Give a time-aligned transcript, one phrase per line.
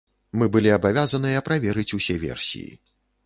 [0.41, 2.73] Мы былі абавязаныя праверыць усе версіі.